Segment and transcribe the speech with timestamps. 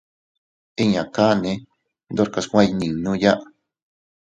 [0.81, 1.51] Inñakane
[2.11, 3.33] ndorkas iynweiyninuya.